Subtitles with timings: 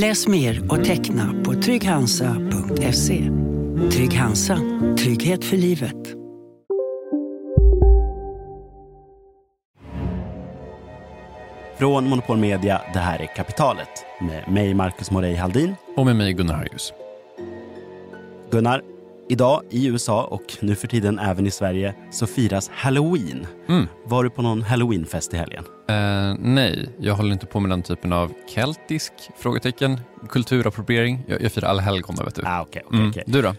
[0.00, 3.30] Läs mer och teckna på trygghansa.se.
[3.92, 4.58] Trygg Hansa.
[4.98, 5.96] Trygghet för livet.
[11.78, 13.88] Från Monopol Media, det här är Kapitalet
[14.20, 15.74] med mig Marcus Morey Haldin.
[15.96, 16.92] Och med mig Gunnar Harjus.
[18.50, 18.82] Gunnar,
[19.28, 23.46] idag i USA och nu för tiden även i Sverige så firas Halloween.
[23.68, 23.86] Mm.
[24.06, 25.64] Var du på någon Halloweenfest i helgen?
[25.88, 31.24] Eh, nej, jag håller inte på med den typen av keltisk frågetecken, kulturappropriering.
[31.28, 32.42] Jag, jag firar allhelgona vet du.
[32.46, 33.10] Ah, okay, okay, Mm.
[33.10, 33.24] okay.
[33.26, 33.54] Du då?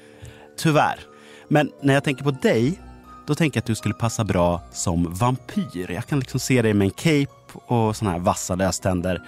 [0.57, 0.99] Tyvärr.
[1.47, 2.79] Men när jag tänker på dig,
[3.27, 5.91] då tänker jag att du skulle passa bra som vampyr.
[5.91, 9.21] Jag kan liksom se dig med en cape och såna här vassa löständer.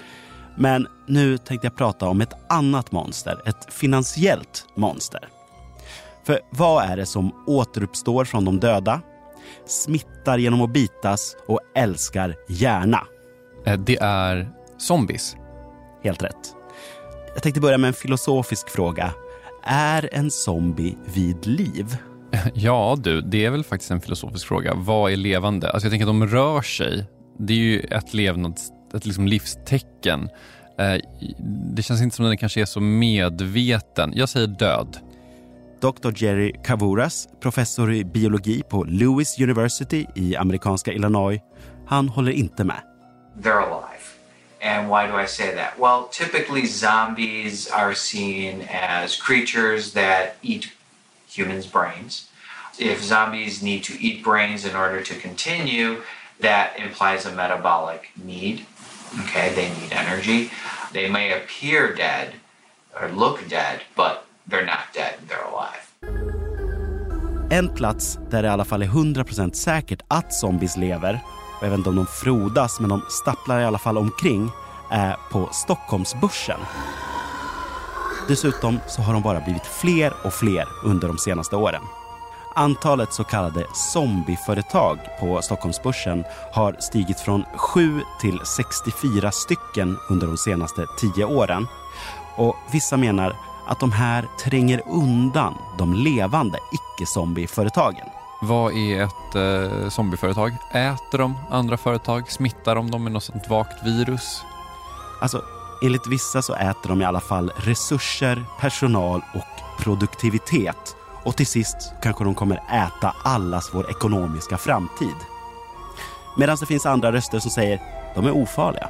[0.58, 5.28] Men nu tänkte jag prata om ett annat monster, ett finansiellt monster.
[6.24, 9.02] För vad är det som återuppstår från de döda,
[9.66, 13.08] smittar genom att bitas och älskar gärna?
[13.66, 15.36] Eh, det är zombies.
[16.04, 16.56] Helt rätt.
[17.34, 19.14] Jag tänkte börja med en filosofisk fråga.
[19.64, 21.98] Är en zombie vid liv?
[22.54, 24.74] Ja du, det är väl faktiskt en filosofisk fråga.
[24.74, 25.72] Vad är levande?
[25.72, 27.06] Alltså jag tänker att de rör sig.
[27.40, 30.30] Det är ju ett levnads, ett liksom livstecken.
[30.80, 31.02] Eh,
[31.76, 34.14] det känns inte som att den kanske är så medveten.
[34.16, 34.98] Jag säger död.
[35.82, 36.12] Dr.
[36.12, 41.40] Jerry Kavuras, professor i biologi på Lewis University i amerikanska Illinois,
[41.88, 42.82] han håller inte med.
[43.42, 44.18] they're alive.
[44.62, 45.80] And why do I say that?
[45.80, 50.68] Well, typically zombies are seen as creatures that eat
[51.38, 52.28] humans' brains.
[52.80, 56.02] If zombies need to eat brains in order to continue,
[56.42, 58.66] that implies a metabolic need.
[59.22, 60.52] Okay, they need energy.
[60.94, 62.28] They may appear dead
[63.02, 64.14] or look dead, but
[64.48, 65.01] they're not dead.
[67.52, 71.20] En plats där det i alla fall är 100% säkert att zombies lever,
[71.60, 74.52] och jag vet inte om de frodas, men de stapplar i alla fall omkring,
[74.92, 76.60] är på Stockholmsbörsen.
[78.28, 81.82] Dessutom så har de bara blivit fler och fler under de senaste åren.
[82.56, 86.24] Antalet så kallade zombieföretag på Stockholmsbörsen
[86.54, 90.86] har stigit från 7 till 64 stycken under de senaste
[91.16, 91.68] 10 åren.
[92.36, 93.36] Och vissa menar
[93.72, 98.06] att de här tränger undan de levande icke-zombieföretagen.
[98.42, 100.56] Vad är ett eh, zombieföretag?
[100.72, 102.32] Äter de andra företag?
[102.32, 104.44] Smittar de dem med något sånt vagt virus?
[105.22, 105.42] Alltså,
[105.84, 110.96] enligt vissa så äter de i alla fall resurser, personal och produktivitet.
[111.24, 115.16] Och till sist kanske de kommer äta allas vår ekonomiska framtid.
[116.38, 117.82] Medan det finns andra röster som säger
[118.16, 118.90] de är ofarliga.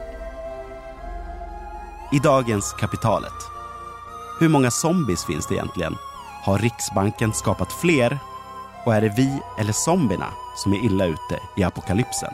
[2.11, 3.60] I dagens Kapitalet.
[4.41, 5.97] Hur många zombies finns det egentligen?
[6.43, 8.19] Har Riksbanken skapat fler?
[8.85, 12.33] Och är det vi eller zombierna som är illa ute i apokalypsen?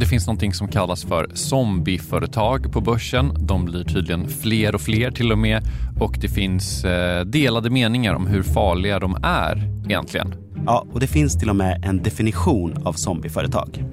[0.00, 3.32] det finns någonting som kallas för zombieföretag på börsen.
[3.38, 5.62] De blir tydligen fler och fler till och med
[6.00, 10.34] och det finns eh, delade meningar om hur farliga de är egentligen.
[10.66, 13.84] Ja, och det finns till och med en definition av zombieföretag.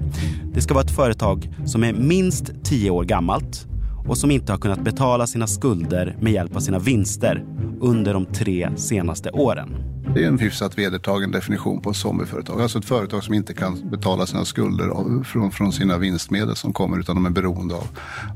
[0.54, 3.66] Det ska vara ett företag som är minst 10 år gammalt
[4.06, 7.44] och som inte har kunnat betala sina skulder med hjälp av sina vinster
[7.80, 9.97] under de tre senaste åren.
[10.14, 12.60] Det är en hyfsat vedertagen definition på ett zombieföretag.
[12.60, 16.72] Alltså ett företag som inte kan betala sina skulder av, från, från sina vinstmedel som
[16.72, 17.88] kommer utan de är beroende av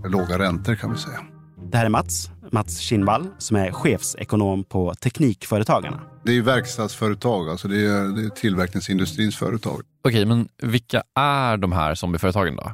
[0.04, 1.18] låga räntor kan vi säga.
[1.70, 6.00] Det här är Mats, Mats Kinnvall, som är chefsekonom på Teknikföretagarna.
[6.24, 9.82] Det är ju verkstadsföretag, alltså det är, det är tillverkningsindustrins företag.
[10.04, 12.72] Okej, men vilka är de här zombieföretagen då?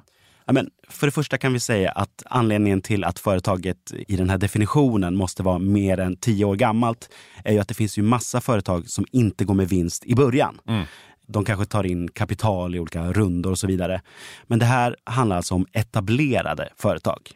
[0.53, 4.39] Men för det första kan vi säga att anledningen till att företaget i den här
[4.39, 7.11] definitionen måste vara mer än tio år gammalt
[7.45, 10.61] är ju att det finns ju massa företag som inte går med vinst i början.
[10.69, 10.85] Mm.
[11.27, 14.03] De kanske tar in kapital i olika rundor och så vidare.
[14.47, 17.31] Men det här handlar alltså om etablerade företag.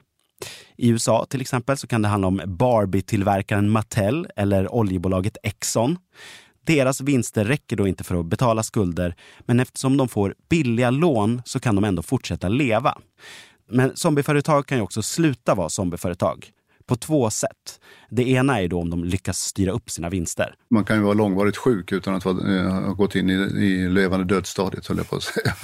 [0.76, 5.98] I USA till exempel så kan det handla om Barbie-tillverkaren Mattel eller oljebolaget Exxon.
[6.64, 11.42] Deras vinster räcker då inte för att betala skulder, men eftersom de får billiga lån
[11.44, 12.98] så kan de ändå fortsätta leva.
[13.70, 16.50] Men zombieföretag kan ju också sluta vara zombieföretag
[16.86, 17.80] på två sätt.
[18.10, 20.54] Det ena är då om de lyckas styra upp sina vinster.
[20.70, 23.32] Man kan ju vara långvarigt sjuk utan att eh, ha gått in i,
[23.64, 25.54] i levande dödsstadiet, höll jag på att säga.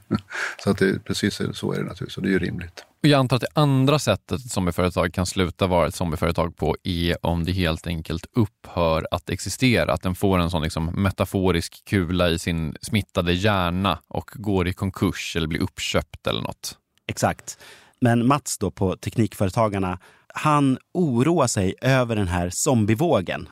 [0.64, 2.84] så att det, precis så är det naturligtvis, och det är ju rimligt.
[3.02, 7.26] Jag antar att det andra sättet ett zombieföretag kan sluta vara ett zombieföretag på är
[7.26, 9.92] om det helt enkelt upphör att existera.
[9.92, 14.72] Att den får en sån liksom metaforisk kula i sin smittade hjärna och går i
[14.72, 16.78] konkurs eller blir uppköpt eller något.
[17.08, 17.58] Exakt.
[18.00, 19.98] Men Mats då på Teknikföretagarna,
[20.34, 23.48] han oroar sig över den här zombievågen.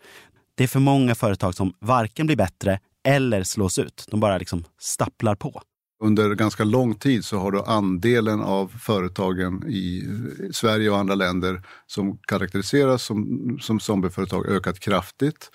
[0.55, 4.07] Det är för många företag som varken blir bättre eller slås ut.
[4.11, 5.63] De bara liksom stapplar på.
[6.01, 10.09] Under ganska lång tid så har då andelen av företagen i
[10.53, 15.51] Sverige och andra länder som karaktäriseras som, som zombieföretag ökat kraftigt.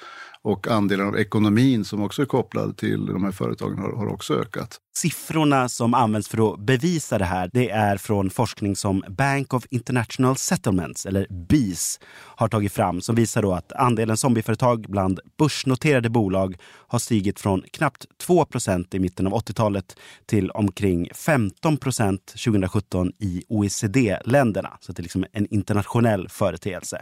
[0.46, 4.34] Och andelen av ekonomin som också är kopplad till de här företagen har, har, också
[4.34, 4.78] ökat.
[4.96, 9.66] Siffrorna som används för att bevisa det här det är från forskning som Bank of
[9.70, 16.10] International Settlements, eller BIS, har tagit fram som visar då att andelen zombieföretag bland börsnoterade
[16.10, 16.58] bolag
[16.88, 19.96] har stigit från knappt 2% i mitten av 80-talet
[20.26, 24.78] till omkring 15% 2017 i OECD-länderna.
[24.80, 27.02] Så det är liksom en internationell företeelse.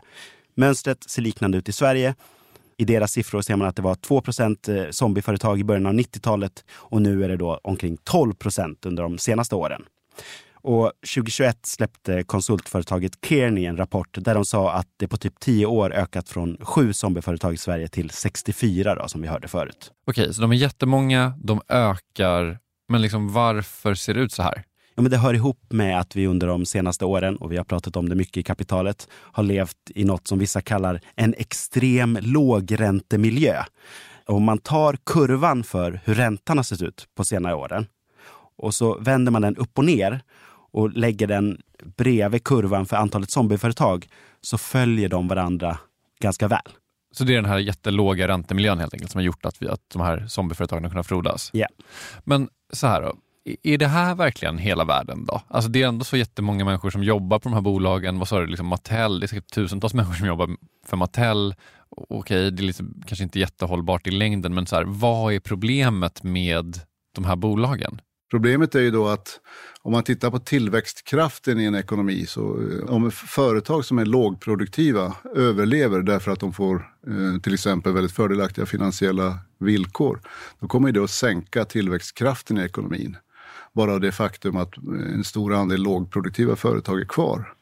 [0.55, 2.15] Mönstret ser liknande ut i Sverige
[2.81, 6.65] i deras siffror ser man att det var 2% eh, zombieföretag i början av 90-talet
[6.71, 9.81] och nu är det då omkring 12% under de senaste åren.
[10.53, 15.65] Och 2021 släppte konsultföretaget Kearney en rapport där de sa att det på typ 10
[15.65, 19.91] år ökat från 7 zombieföretag i Sverige till 64 då, som vi hörde förut.
[20.07, 24.63] Okej, så de är jättemånga, de ökar, men liksom varför ser det ut så här?
[25.01, 27.63] Ja, men det hör ihop med att vi under de senaste åren, och vi har
[27.63, 32.17] pratat om det mycket i kapitalet, har levt i något som vissa kallar en extrem
[32.21, 33.63] lågräntemiljö.
[34.25, 37.85] Om man tar kurvan för hur räntan har sett ut på senare åren
[38.57, 40.21] och så vänder man den upp och ner
[40.71, 41.61] och lägger den
[41.97, 44.07] bredvid kurvan för antalet zombieföretag
[44.41, 45.77] så följer de varandra
[46.19, 46.71] ganska väl.
[47.11, 49.89] Så det är den här jättelåga räntemiljön helt enkelt som har gjort att, vi, att
[49.93, 51.49] de här zombieföretagen har kunnat frodas?
[51.53, 51.59] Ja.
[51.59, 51.71] Yeah.
[52.23, 53.15] Men så här då,
[53.63, 55.41] är det här verkligen hela världen då?
[55.47, 58.19] Alltså det är ändå så jättemånga människor som jobbar på de här bolagen.
[58.19, 60.49] Vad sa du, liksom Mattel, det är säkert tusentals människor som jobbar
[60.85, 61.55] för Mattel.
[62.09, 66.23] Okej, det är liksom, kanske inte jättehållbart i längden, men så här, vad är problemet
[66.23, 66.79] med
[67.15, 68.01] de här bolagen?
[68.31, 69.39] Problemet är ju då att
[69.81, 75.15] om man tittar på tillväxtkraften i en ekonomi, så eh, om företag som är lågproduktiva
[75.35, 76.75] överlever därför att de får
[77.07, 80.21] eh, till exempel väldigt fördelaktiga finansiella villkor,
[80.59, 83.17] då kommer det att sänka tillväxtkraften i ekonomin
[83.75, 84.77] bara av det faktum att
[85.13, 87.53] en stor andel lågproduktiva företag är kvar.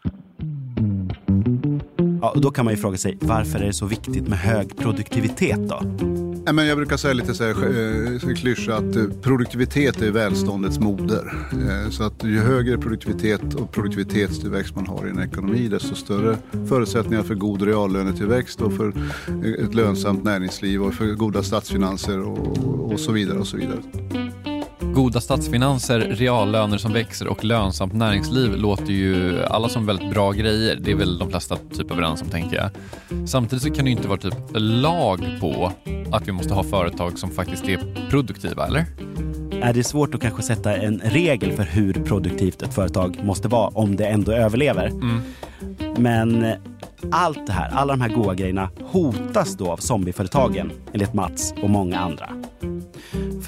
[2.21, 4.77] Ja, och då kan man ju fråga sig varför är det så viktigt med hög
[4.77, 5.81] produktivitet då?
[6.53, 11.33] Men jag brukar säga lite så här, eh, klyscha att eh, produktivitet är välståndets moder.
[11.51, 16.37] Eh, så att ju högre produktivitet och produktivitetstillväxt man har i en ekonomi desto större
[16.69, 18.93] förutsättningar för god reallönetillväxt och för
[19.63, 23.79] ett lönsamt näringsliv och för goda statsfinanser och, och så vidare och så vidare.
[24.99, 30.75] Goda statsfinanser, reallöner som växer och lönsamt näringsliv låter ju alla som väldigt bra grejer.
[30.75, 32.69] Det är väl de flesta typ överens om tänker jag.
[33.29, 35.71] Samtidigt så kan det ju inte vara typ lag på
[36.11, 38.85] att vi måste ha företag som faktiskt är produktiva, eller?
[39.61, 43.67] Är det svårt att kanske sätta en regel för hur produktivt ett företag måste vara
[43.67, 44.87] om det ändå överlever?
[44.87, 45.21] Mm.
[45.97, 46.53] Men
[47.11, 51.69] allt det här, alla de här goda grejerna hotas då av zombieföretagen enligt Mats och
[51.69, 52.29] många andra.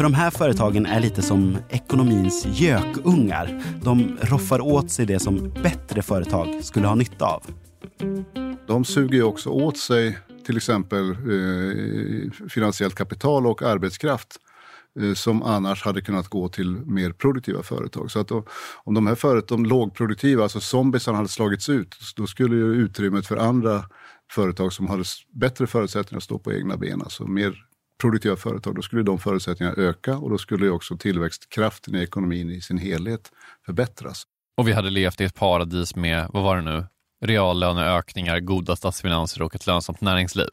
[0.02, 3.64] För de här företagen är lite som ekonomins gökungar.
[3.84, 7.44] De roffar åt sig det som bättre företag skulle ha nytta av.
[8.68, 14.38] De suger ju också åt sig till exempel eh, finansiellt kapital och arbetskraft
[15.00, 18.12] eh, som annars hade kunnat gå till mer produktiva företag.
[18.12, 18.46] Så att då,
[18.84, 23.28] om de här företagen, de lågproduktiva, alltså zombiesarna hade slagits ut, då skulle ju utrymmet
[23.28, 23.84] för andra
[24.32, 25.04] företag som hade
[25.34, 27.66] bättre förutsättningar att stå på egna ben, alltså mer
[28.02, 32.62] produktiva företag, då skulle de förutsättningarna öka och då skulle också tillväxtkraften i ekonomin i
[32.62, 33.32] sin helhet
[33.66, 34.24] förbättras.
[34.58, 36.86] Och vi hade levt i ett paradis med, vad var det nu,
[37.26, 40.50] reallöneökningar, goda statsfinanser och ett lönsamt näringsliv.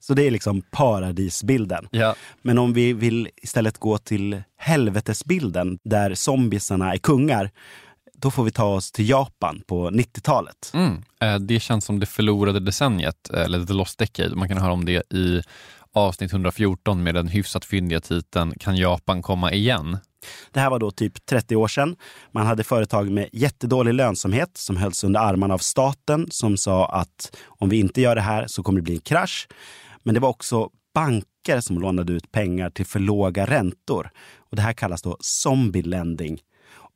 [0.00, 1.88] Så det är liksom paradisbilden.
[1.90, 2.14] Ja.
[2.42, 7.50] Men om vi vill istället gå till helvetesbilden där zombiesarna är kungar,
[8.14, 10.72] då får vi ta oss till Japan på 90-talet.
[10.74, 11.02] Mm.
[11.20, 14.36] Eh, Det känns som det förlorade decenniet, eller the lost decade.
[14.36, 15.42] Man kan höra om det i
[15.96, 19.98] avsnitt 114 med den hyfsat fyndiga titeln Kan Japan komma igen?
[20.50, 21.96] Det här var då typ 30 år sedan.
[22.32, 27.36] Man hade företag med jättedålig lönsamhet som hölls under armarna av staten som sa att
[27.46, 29.48] om vi inte gör det här så kommer det bli en krasch.
[30.02, 34.10] Men det var också banker som lånade ut pengar till för låga räntor.
[34.50, 36.40] Och det här kallas då zombie lending.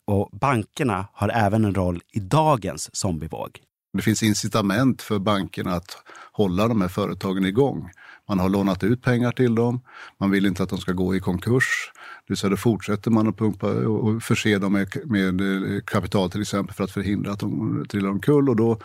[0.07, 3.61] Och bankerna har även en roll i dagens zombievåg.
[3.93, 5.97] Det finns incitament för bankerna att
[6.33, 7.91] hålla de här företagen igång.
[8.29, 9.81] Man har lånat ut pengar till dem,
[10.21, 11.93] man vill inte att de ska gå i konkurs.
[12.29, 16.41] Det så då fortsätter man att pumpa och förse dem med, med eh, kapital till
[16.41, 18.81] exempel för att förhindra att de trillar omkull och då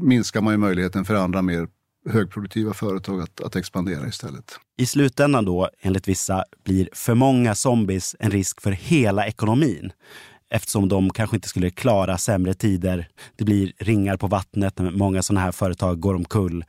[0.00, 1.68] minskar man ju möjligheten för andra mer
[2.10, 4.58] högproduktiva företag att, att expandera istället.
[4.78, 9.92] I slutändan då, enligt vissa, blir för många zombies en risk för hela ekonomin
[10.52, 13.08] eftersom de kanske inte skulle klara sämre tider.
[13.36, 16.64] Det blir ringar på vattnet när många sådana här företag går omkull.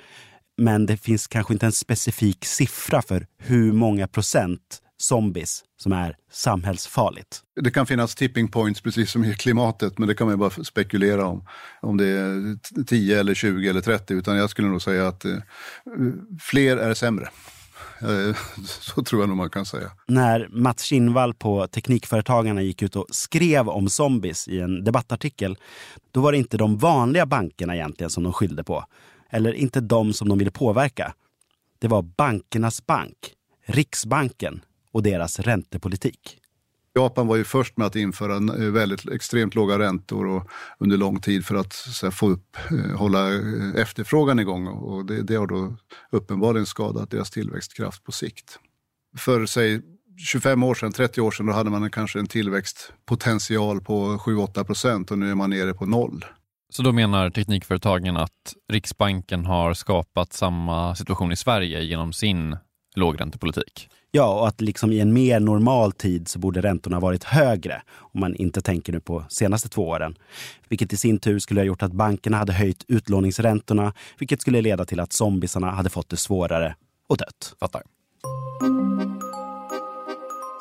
[0.57, 6.15] Men det finns kanske inte en specifik siffra för hur många procent zombies som är
[6.31, 7.41] samhällsfarligt.
[7.61, 10.63] Det kan finnas tipping points precis som i klimatet, men det kan man ju bara
[10.63, 11.47] spekulera om.
[11.81, 15.37] Om det är 10 eller 20 eller 30, utan jag skulle nog säga att eh,
[16.41, 17.29] fler är sämre.
[18.03, 19.91] Eh, så tror jag nog man kan säga.
[20.07, 25.57] När Mats Kinnvall på Teknikföretagarna gick ut och skrev om zombies i en debattartikel,
[26.11, 28.85] då var det inte de vanliga bankerna egentligen som de skyllde på.
[29.29, 31.13] Eller inte de som de ville påverka.
[31.79, 33.17] Det var bankernas bank,
[33.65, 36.37] Riksbanken och deras räntepolitik.
[36.95, 41.21] Japan var ju först med att införa eh, väldigt extremt låga räntor och under lång
[41.21, 45.35] tid för att så här, få upp, eh, hålla eh, efterfrågan igång och det, det
[45.35, 45.75] har då
[46.11, 48.59] uppenbarligen skadat deras tillväxtkraft på sikt.
[49.17, 49.81] För säg
[50.17, 55.11] 25 år sedan, 30 år sedan, då hade man kanske en tillväxtpotential på 7-8 procent
[55.11, 56.25] och nu är man nere på noll.
[56.69, 62.57] Så då menar teknikföretagen att Riksbanken har skapat samma situation i Sverige genom sin
[62.95, 63.89] lågräntepolitik?
[64.15, 68.19] Ja, och att liksom i en mer normal tid så borde räntorna varit högre om
[68.19, 70.15] man inte tänker nu på senaste två åren.
[70.69, 74.85] Vilket i sin tur skulle ha gjort att bankerna hade höjt utlåningsräntorna, vilket skulle leda
[74.85, 76.75] till att zombisarna hade fått det svårare
[77.09, 77.55] och dött.
[77.59, 77.81] Fattar.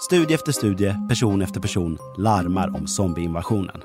[0.00, 3.80] Studie efter studie, person efter person larmar om zombieinvasionen.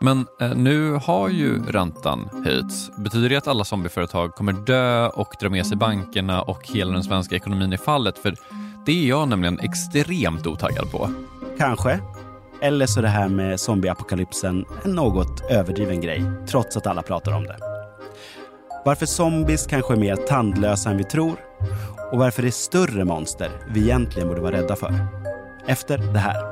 [0.00, 2.90] Men eh, nu har ju räntan höjts.
[2.96, 7.04] Betyder det att alla zombieföretag kommer dö och dra med sig bankerna och hela den
[7.04, 8.18] svenska ekonomin i fallet?
[8.18, 8.34] För
[8.86, 11.10] det är jag nämligen extremt otaggad på.
[11.58, 12.00] Kanske.
[12.60, 17.32] Eller så är det här med zombieapokalypsen en något överdriven grej, trots att alla pratar
[17.32, 17.56] om det.
[18.84, 21.36] Varför zombies kanske är mer tandlösa än vi tror
[22.12, 24.94] och varför det är större monster vi egentligen borde vara rädda för.
[25.66, 26.51] Efter det här.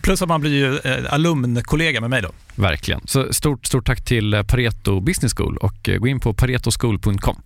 [0.00, 2.30] Plus att man blir ju eh, alumnkollega med mig då.
[2.54, 3.00] Verkligen.
[3.04, 7.42] Så stort, stort tack till eh, Pareto Business School och eh, gå in på paretoschool.com.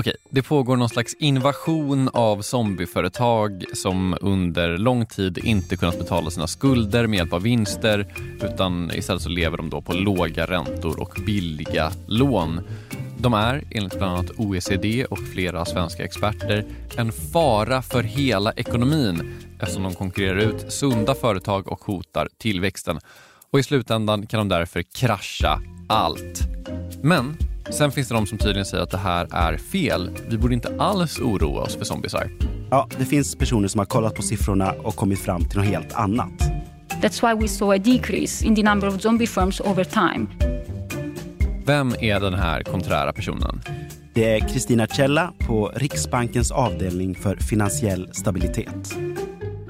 [0.00, 6.30] Okej, det pågår någon slags invasion av zombieföretag som under lång tid inte kunnat betala
[6.30, 8.06] sina skulder med hjälp av vinster
[8.42, 12.60] utan istället så lever de då på låga räntor och billiga lån.
[13.20, 16.64] De är, enligt bland annat OECD och flera svenska experter,
[16.96, 22.98] en fara för hela ekonomin eftersom de konkurrerar ut sunda företag och hotar tillväxten.
[23.50, 26.40] Och i slutändan kan de därför krascha allt.
[27.02, 27.36] Men
[27.70, 30.10] sen finns det de som tydligen säger att det här är fel.
[30.28, 32.30] Vi borde inte alls oroa oss för zombisar.
[32.70, 35.92] Ja, det finns personer som har kollat på siffrorna och kommit fram till något helt
[35.92, 36.42] annat.
[37.02, 40.26] That's why we saw a decrease in the number of zombie firms over time.
[41.68, 43.60] Vem är den här konträra personen?
[44.14, 48.96] Det är Kristina Cella på Riksbankens avdelning för finansiell stabilitet.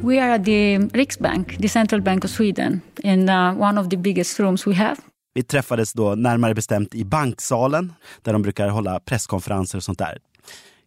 [0.01, 3.97] We are at the Riksbank, the central bank of Sweden, and uh, one of the
[3.97, 4.97] biggest rooms we have.
[5.35, 10.19] Vi träffades då närmare bestämt i banksalen där de brukar hålla presskonferenser och sånt där.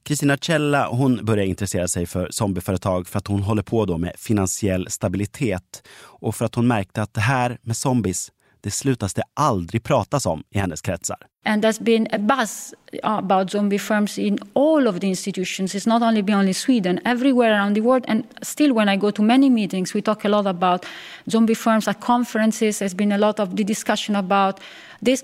[0.03, 4.13] Kristina Cella hon börjar intressera sig för zombieföretag för att hon håller på då med
[4.17, 8.31] finansiell stabilitet och för att hon märkte att det här med zombies,
[8.63, 11.17] det slutas det aldrig pratas om i hennes kretsar.
[11.45, 15.75] And there's been a buzz about zombie firms in all of the institutions.
[15.75, 18.05] It's not only beyond Sweden, everywhere around the world.
[18.07, 20.85] And still, when I go to many meetings, we talk a lot about
[21.31, 22.79] zombie firms at conferences.
[22.79, 24.59] There's been a lot of the discussion about
[25.05, 25.23] this.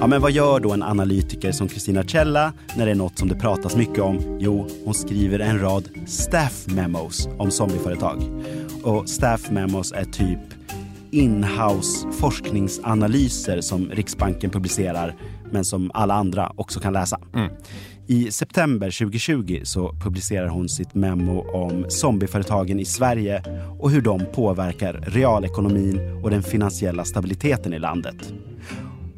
[0.00, 3.28] Ja, men vad gör då en analytiker som Kristina Cella när det är något som
[3.28, 4.38] det pratas mycket om?
[4.40, 8.22] Jo, hon skriver en rad staff memos om zombieföretag.
[8.82, 10.57] Och staff memos är typ
[11.10, 15.16] inhouse forskningsanalyser som Riksbanken publicerar
[15.50, 17.20] men som alla andra också kan läsa.
[18.06, 23.42] I september 2020 så publicerar hon sitt memo om zombieföretagen i Sverige
[23.80, 28.32] och hur de påverkar realekonomin och den finansiella stabiliteten i landet.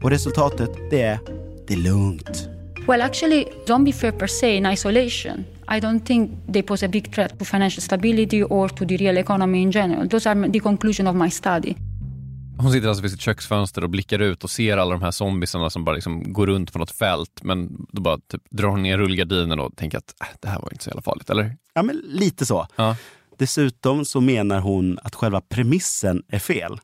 [0.02, 1.18] Och resultatet, det är,
[1.66, 2.59] det är lugnt.
[2.86, 7.14] Well, actually, zombie fear per se in isolation, I don't think they pose a big
[7.14, 10.08] threat to financial stability or to the real economy in general.
[10.08, 11.76] Those are the conclusion of my study.
[12.58, 15.70] Hon sitter alltså vid sitt köksfönster och blickar ut och ser alla de här zombisarna
[15.70, 17.40] som bara liksom går runt på något fält.
[17.42, 20.68] Men då bara typ drar hon ner rullgardinen och tänker att äh, det här var
[20.72, 21.56] inte så jävla farligt, eller?
[21.74, 22.66] Ja, men lite så.
[22.76, 22.96] Ja.
[23.38, 26.80] Dessutom så menar hon att själva premissen är fel.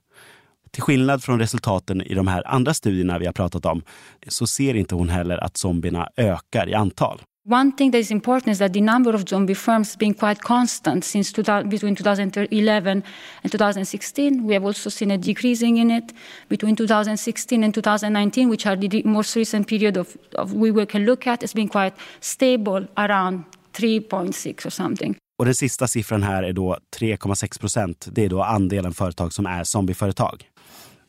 [0.71, 3.83] Till skillnad från resultaten i de här andra studierna vi har pratat om
[4.29, 7.21] så ser inte hon heller att zombierna ökar i antal.
[7.49, 10.41] One thing that is important is that the number of zombie firms has been quite
[10.43, 11.33] constant since
[11.65, 13.03] between 2011
[13.43, 14.47] and 2016.
[14.47, 16.13] We have also seen a decreasing in it
[16.49, 21.27] between 2016 and 2019, which are the most recent period of, of we can look
[21.27, 21.43] at.
[21.43, 23.45] It's been quite stable around
[23.79, 25.17] 3.6 or something.
[25.39, 28.09] Och den sista siffran här är då 3,6 procent.
[28.13, 30.45] Det är då andelen företag som är zombieföretag.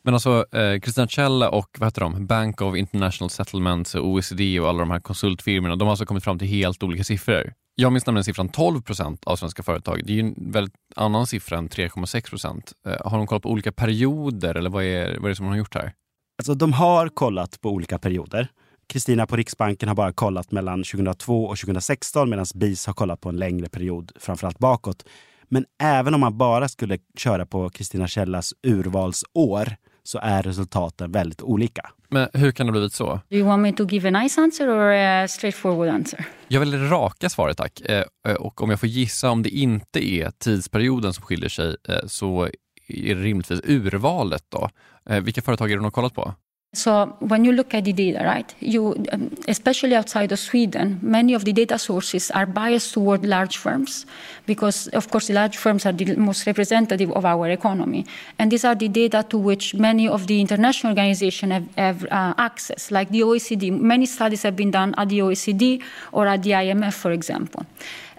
[0.02, 0.44] Men alltså
[0.82, 2.26] Kristina eh, Cella och vad heter de?
[2.26, 6.38] Bank of International Settlements, OECD och alla de här konsultfirmorna, de har alltså kommit fram
[6.38, 7.52] till helt olika siffror.
[7.74, 10.02] Jag minns nämligen siffran 12 procent av svenska företag.
[10.04, 12.72] Det är ju en väldigt annan siffra än 3,6 procent.
[12.86, 15.50] Eh, har de kollat på olika perioder eller vad är, vad är det som de
[15.50, 15.92] har gjort här?
[16.38, 18.48] Alltså, de har kollat på olika perioder.
[18.88, 23.28] Kristina på Riksbanken har bara kollat mellan 2002 och 2016 medan BIS har kollat på
[23.28, 25.04] en längre period, framförallt bakåt.
[25.48, 29.76] Men även om man bara skulle köra på Kristina Källas urvalsår
[30.08, 31.90] så är resultaten väldigt olika.
[32.08, 33.20] Men hur kan det blivit så?
[33.28, 36.24] Do you want me to give a nice answer or a straightforward answer?
[36.48, 37.80] Jag vill raka svaret tack.
[37.80, 41.76] Eh, eh, och om jag får gissa, om det inte är tidsperioden som skiljer sig
[41.88, 42.48] eh, så
[42.88, 44.70] är det rimligtvis urvalet då.
[45.22, 46.34] Vilka företag är det de har kollat på?
[46.74, 51.32] So when you look at the data, right, you, um, especially outside of Sweden, many
[51.32, 54.04] of the data sources are biased toward large firms
[54.44, 58.04] because, of course, the large firms are the most representative of our economy.
[58.38, 62.34] And these are the data to which many of the international organizations have, have uh,
[62.36, 63.72] access, like the OECD.
[63.72, 67.64] Many studies have been done at the OECD or at the IMF, for example.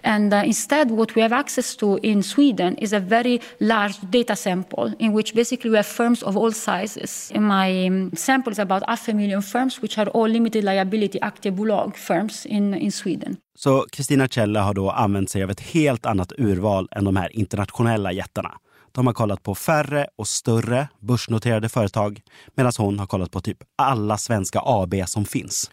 [0.02, 4.36] And uh, instead, what we have access to in Sweden is a very large data
[4.36, 7.30] sample in which basically we have firms of all sizes.
[7.34, 11.18] In my um, sample is about half a million firms, which are all limited liability
[11.18, 13.36] aktiebolag firms in, in Sweden.
[13.54, 17.36] Så Kristina Kjella har då använt sig av ett helt annat urval än de här
[17.36, 18.52] internationella jättarna.
[18.92, 22.20] De har kollat på färre och större börsnoterade företag
[22.54, 25.70] medan hon har kollat på typ alla svenska AB som finns.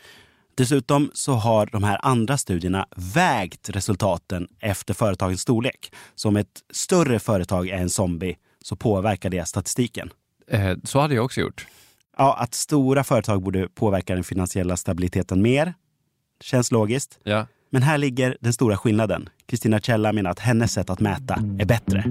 [0.58, 5.94] Dessutom så har de här andra studierna vägt resultaten efter företagens storlek.
[6.16, 10.10] Så om ett större företag är en zombie så påverkar det statistiken.
[10.48, 11.68] Eh, så hade jag också gjort.
[12.18, 15.74] Ja, att stora företag borde påverka den finansiella stabiliteten mer.
[16.42, 17.20] Känns logiskt.
[17.24, 17.48] Ja.
[17.70, 19.30] Men här ligger den stora skillnaden.
[19.46, 22.04] Kristina Källa menar att hennes sätt att mäta är bättre.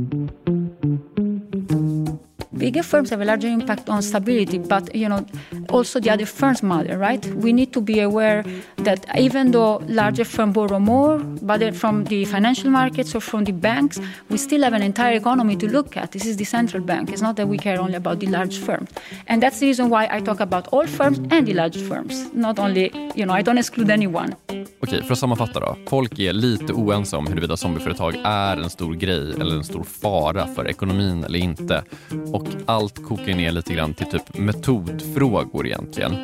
[2.58, 5.24] Bigger firms have a larger impact on stability, but you know,
[5.68, 7.24] also the other firms matter, right?
[7.34, 8.44] We need to be aware
[8.76, 13.52] that even though larger firms borrow more, but from the financial markets or from the
[13.52, 16.12] banks, we still have an entire economy to look at.
[16.12, 17.10] This is the central bank.
[17.10, 18.90] It's not that we care only about the large firms,
[19.26, 22.58] and that's the reason why I talk about all firms and the large firms, not
[22.58, 24.34] only you know, I don't exclude anyone.
[24.80, 25.76] Okej, för att sammanfatta då.
[25.86, 30.46] Folk är lite oense om huruvida zombieföretag är en stor grej eller en stor fara
[30.46, 31.84] för ekonomin eller inte.
[32.32, 36.14] Och allt kokar ner lite grann till typ metodfrågor egentligen.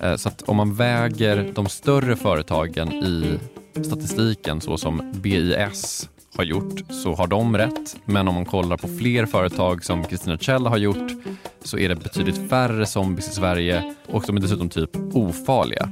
[0.00, 3.38] Eh, så att om man väger de större företagen i
[3.84, 7.96] statistiken så som BIS har gjort så har de rätt.
[8.04, 11.12] Men om man kollar på fler företag som Kristina Kjell har gjort
[11.64, 15.90] så är det betydligt färre zombies i Sverige och de är dessutom typ ofarliga.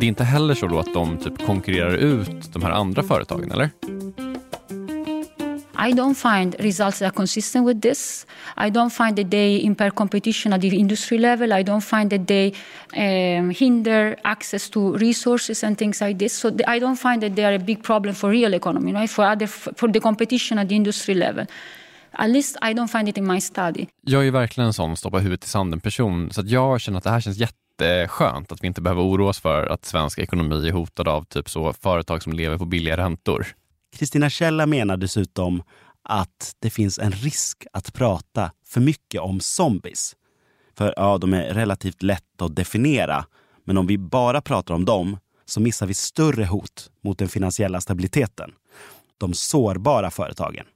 [0.00, 3.52] Det är inte heller så då att de typ konkurrerar ut de här andra företagen,
[3.52, 3.70] eller?
[5.88, 8.24] I don't find results that are consistent with this.
[8.56, 11.52] I don't find that they impair competition at the industry level.
[11.52, 12.52] I don't find that they
[12.96, 16.34] um, hinder access to resources and things like this.
[16.34, 19.10] So the, I don't find that they are a big problem for real economy, right?
[19.10, 21.46] For other for the competition at the industry level.
[22.12, 23.86] At least I don't find it in my study.
[24.00, 27.04] Jag är verkligen en sån stoppa huvudet i sanden person så att jag känner att
[27.04, 30.72] det här känns jätteskönt att vi inte behöver oroa oss för att svensk ekonomi är
[30.72, 33.46] hotad av typ så företag som lever på billiga räntor.
[33.92, 35.62] Kristina Källa menar dessutom
[36.02, 40.16] att det finns en risk att prata för mycket om zombies.
[40.74, 43.26] För ja, de är relativt lätta att definiera.
[43.64, 47.80] Men om vi bara pratar om dem så missar vi större hot mot den finansiella
[47.80, 48.52] stabiliteten.
[49.18, 50.66] De sårbara företagen.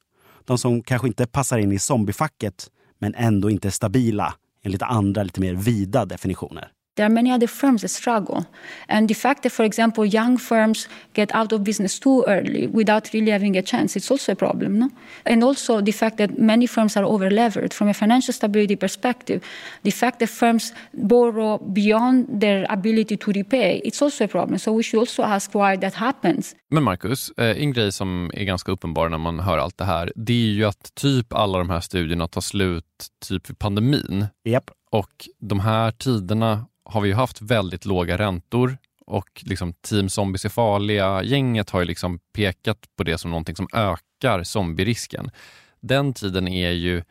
[0.44, 5.22] De som kanske inte passar in i zombiefacket men ändå inte är stabila enligt andra
[5.22, 6.72] lite mer vida definitioner.
[6.96, 8.46] There are many other firms that struggle.
[8.88, 13.12] And the fact that, for example, young firms get out of business too early without
[13.12, 14.78] really having a chance, it's also a problem.
[14.78, 14.90] No?
[15.26, 19.40] And also the fact that many firms are over levered from a financial stability perspective.
[19.82, 24.59] The fact that firms borrow beyond their ability to repay, it's also a problem.
[24.59, 26.56] So we should also ask why that happens.
[26.70, 30.12] Men Marcus, eh, en grej som är ganska uppenbar när man hör allt det här,
[30.16, 32.85] det är ju att typ alla de här studierna tar slut
[33.28, 34.26] typ vid pandemin.
[34.44, 34.70] Yep.
[34.90, 40.49] Och de här tiderna har vi haft väldigt låga räntor och liksom Team Zombies är
[40.49, 45.31] farliga-gänget har ju liksom pekat på det som någonting som ökar zombierisken.
[45.81, 47.03] Den tiden är ju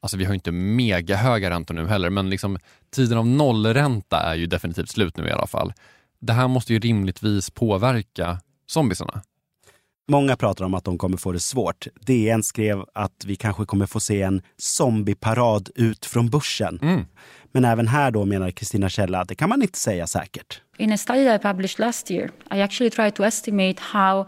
[0.00, 2.58] alltså vi har ju inte mega höga räntor nu heller, men liksom
[2.90, 5.72] tiden av nollränta är ju definitivt slut nu i alla fall.
[6.20, 9.22] Det här måste ju rimligtvis påverka zombisarna.
[10.10, 11.86] Många pratar om att de kommer få det svårt.
[12.00, 16.78] DN skrev att vi kanske kommer få se en zombieparad ut från börsen.
[16.82, 17.06] Mm.
[17.52, 20.62] Men även här då menar Kristina Källa att det kan man inte säga säkert.
[20.80, 24.26] In a study that I published last year, I actually tried to estimate how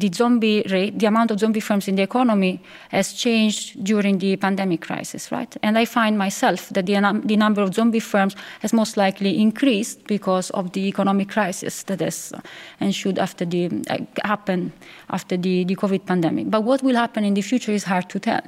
[0.00, 4.36] the zombie rate, the amount of zombie firms in the economy, has changed during the
[4.36, 5.56] pandemic crisis, right?
[5.62, 10.06] And I find myself that the, the number of zombie firms has most likely increased
[10.06, 12.32] because of the economic crisis that has
[12.80, 16.50] ensued after the uh, after the, the COVID pandemic.
[16.50, 18.42] But what will happen in the future is hard to tell.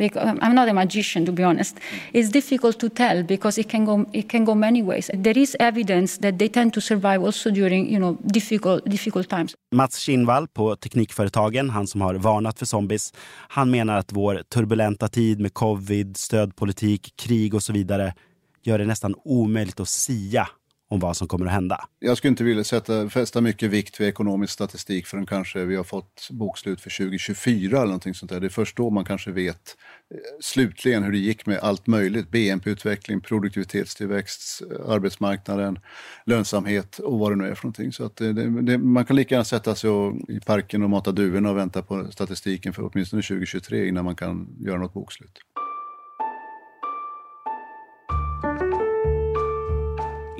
[0.00, 1.76] Because I'm not a magician, to be honest.
[2.12, 5.10] It's difficult to tell because it can go it can go many ways.
[5.14, 9.54] There is evidence that they tend to survive also during you know difficult difficult times.
[9.74, 13.12] Mats Kinvall på Teknikföretagen, han som har varnat för zombies,
[13.48, 18.14] han menar att vår turbulenta tid med covid, stödpolitik, krig och så vidare
[18.62, 20.48] gör det nästan omöjligt att sia
[20.90, 21.84] om vad som kommer att hända.
[21.98, 25.84] Jag skulle inte vilja sätta, fästa mycket vikt vid ekonomisk statistik förrän kanske vi har
[25.84, 28.40] fått bokslut för 2024 eller någonting sånt där.
[28.40, 29.76] Det är först då man kanske vet
[30.14, 32.30] eh, slutligen hur det gick med allt möjligt.
[32.30, 35.78] BNP-utveckling, produktivitetstillväxt, eh, arbetsmarknaden,
[36.26, 37.92] lönsamhet och vad det nu är för någonting.
[37.92, 41.12] Så att det, det, man kan lika gärna sätta sig och, i parken och mata
[41.12, 45.38] duvorna och vänta på statistiken för åtminstone 2023 innan man kan göra något bokslut.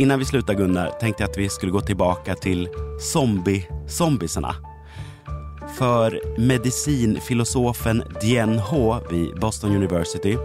[0.00, 2.68] Innan vi slutar Gunnar tänkte jag att vi skulle gå tillbaka till
[3.00, 4.54] zombie-zombisarna.
[5.78, 10.36] För medicinfilosofen Dien Ho vid Boston University,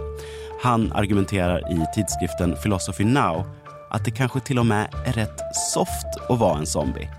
[0.61, 3.43] han argumenterar i tidskriften Philosophy Now
[3.89, 5.39] att det kanske till och med är rätt
[5.73, 7.09] soft att vara en zombie.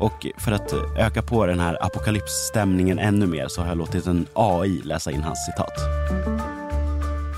[0.00, 4.26] Och för att öka på den här apokalypsstämningen ännu mer så har jag låtit en
[4.32, 5.74] AI läsa in hans citat.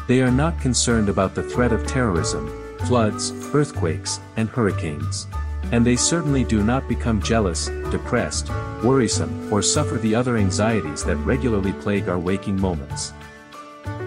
[0.09, 5.27] They are not concerned about the threat of terrorism, floods, earthquakes, and hurricanes.
[5.73, 8.49] And they certainly do not become jealous, depressed,
[8.85, 13.13] worrisome, or suffer the other anxieties that regularly plague our waking moments.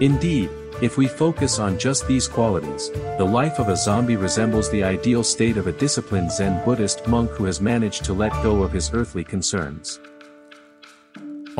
[0.00, 4.82] Indeed, if we focus on just these qualities, the life of a zombie resembles the
[4.82, 8.72] ideal state of a disciplined Zen Buddhist monk who has managed to let go of
[8.72, 10.00] his earthly concerns.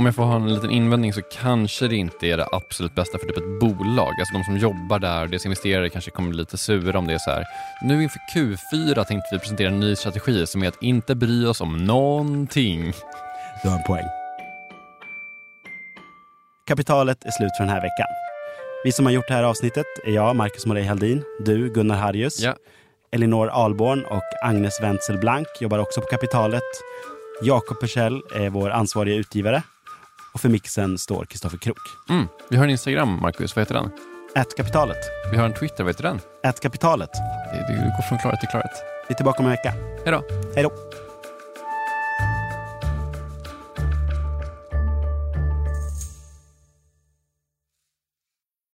[0.01, 3.19] Om jag får ha en liten invändning så kanske det inte är det absolut bästa
[3.19, 4.15] för typ ett bolag.
[4.19, 7.19] Alltså de som jobbar där, deras investerare kanske kommer bli lite sura om det är
[7.19, 7.45] så här.
[7.83, 11.61] Nu inför Q4 tänkte vi presentera en ny strategi som är att inte bry oss
[11.61, 12.93] om någonting.
[13.63, 14.05] Du har en poäng.
[16.67, 18.07] Kapitalet är slut för den här veckan.
[18.85, 22.41] Vi som har gjort det här avsnittet är jag, Marcus Morey Haldin, du, Gunnar Harjus,
[22.41, 22.55] Ja.
[23.13, 26.63] Elinor Alborn och Agnes Wenzel Blank jobbar också på Kapitalet.
[27.43, 29.63] Jakob Persell är vår ansvariga utgivare.
[30.33, 31.79] Och för mixen står Kristoffer Krook.
[32.09, 32.27] Mm.
[32.51, 33.57] Vi har en Instagram, Marcus.
[33.57, 33.91] Vad heter den?
[34.35, 34.99] Ät kapitalet.
[35.31, 35.85] Vi har en Twitter.
[35.85, 36.21] Vad heter den?
[36.45, 37.11] Ät kapitalet.
[37.53, 38.85] Det, det går från klarhet till klarhet.
[39.09, 39.71] Vi är tillbaka om en vecka.
[40.05, 40.23] Hej då.
[40.55, 40.73] Hej då.